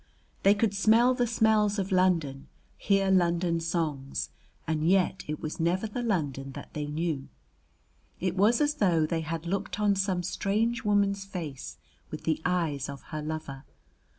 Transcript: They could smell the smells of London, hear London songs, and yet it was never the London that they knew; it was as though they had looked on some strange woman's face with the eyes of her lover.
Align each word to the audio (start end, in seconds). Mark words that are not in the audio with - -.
They 0.41 0.55
could 0.55 0.73
smell 0.73 1.13
the 1.13 1.27
smells 1.27 1.77
of 1.77 1.91
London, 1.91 2.47
hear 2.75 3.11
London 3.11 3.59
songs, 3.59 4.29
and 4.65 4.89
yet 4.89 5.23
it 5.27 5.39
was 5.39 5.59
never 5.59 5.85
the 5.85 6.01
London 6.01 6.53
that 6.53 6.73
they 6.73 6.87
knew; 6.87 7.27
it 8.19 8.35
was 8.35 8.61
as 8.61 8.73
though 8.73 9.05
they 9.05 9.21
had 9.21 9.45
looked 9.45 9.79
on 9.79 9.95
some 9.95 10.23
strange 10.23 10.83
woman's 10.83 11.23
face 11.23 11.77
with 12.09 12.23
the 12.23 12.41
eyes 12.43 12.89
of 12.89 13.03
her 13.13 13.21
lover. 13.21 13.63